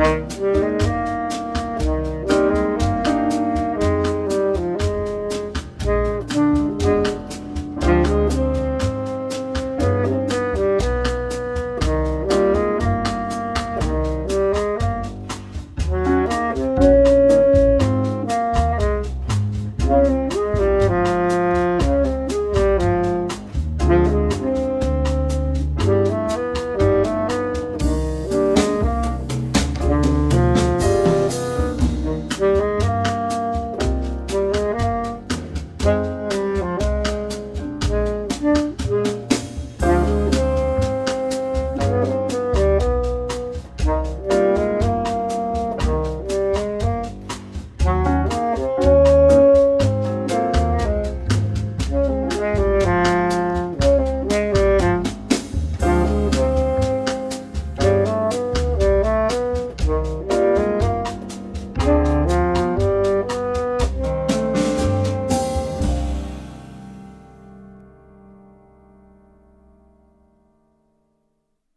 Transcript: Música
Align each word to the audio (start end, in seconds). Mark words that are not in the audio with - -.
Música 0.00 0.89